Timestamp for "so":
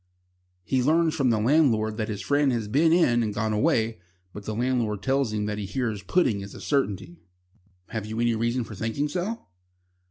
9.07-9.45